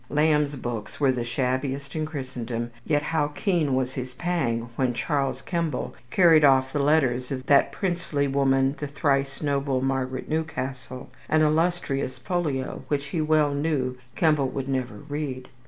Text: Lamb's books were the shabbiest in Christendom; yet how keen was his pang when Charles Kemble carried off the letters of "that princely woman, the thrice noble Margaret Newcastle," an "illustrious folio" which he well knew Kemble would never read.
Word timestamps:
Lamb's 0.09 0.55
books 0.55 0.99
were 0.99 1.11
the 1.11 1.23
shabbiest 1.23 1.95
in 1.95 2.07
Christendom; 2.07 2.71
yet 2.83 3.03
how 3.03 3.27
keen 3.27 3.75
was 3.75 3.93
his 3.93 4.15
pang 4.15 4.71
when 4.75 4.95
Charles 4.95 5.43
Kemble 5.43 5.93
carried 6.09 6.43
off 6.43 6.73
the 6.73 6.79
letters 6.79 7.31
of 7.31 7.45
"that 7.45 7.71
princely 7.71 8.27
woman, 8.27 8.73
the 8.79 8.87
thrice 8.87 9.43
noble 9.43 9.79
Margaret 9.79 10.27
Newcastle," 10.27 11.11
an 11.29 11.43
"illustrious 11.43 12.17
folio" 12.17 12.83
which 12.87 13.09
he 13.09 13.21
well 13.21 13.53
knew 13.53 13.95
Kemble 14.15 14.49
would 14.49 14.67
never 14.67 14.95
read. 15.07 15.49